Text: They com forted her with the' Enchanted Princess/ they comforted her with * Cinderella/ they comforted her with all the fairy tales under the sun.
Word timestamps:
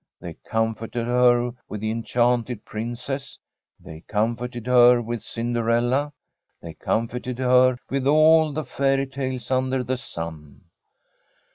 They 0.19 0.33
com 0.49 0.73
forted 0.73 1.05
her 1.05 1.51
with 1.69 1.81
the' 1.81 1.91
Enchanted 1.91 2.65
Princess/ 2.65 3.37
they 3.79 4.01
comforted 4.07 4.65
her 4.65 4.99
with 4.99 5.21
* 5.21 5.21
Cinderella/ 5.21 6.11
they 6.59 6.73
comforted 6.73 7.37
her 7.37 7.77
with 7.87 8.07
all 8.07 8.51
the 8.51 8.65
fairy 8.65 9.05
tales 9.05 9.51
under 9.51 9.83
the 9.83 9.97
sun. 9.97 10.61